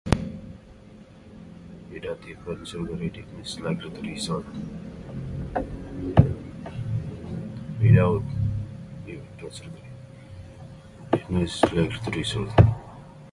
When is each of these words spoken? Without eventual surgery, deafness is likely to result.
Without 1.93 2.23
eventual 2.27 2.65
surgery, 2.65 3.09
deafness 3.09 3.49
is 3.53 3.59
likely 3.59 3.91
to 3.91 4.01
result. 12.41 12.59